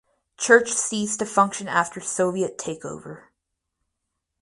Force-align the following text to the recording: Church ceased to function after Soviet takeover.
Church 0.35 0.71
ceased 0.73 1.19
to 1.19 1.27
function 1.27 1.67
after 1.67 1.99
Soviet 2.01 2.57
takeover. 2.57 3.25